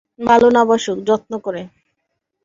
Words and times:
ভালো 0.21 0.47
না 0.55 0.61
বাসুক, 0.69 0.97
যত্ন 1.07 1.31
করে। 1.45 1.61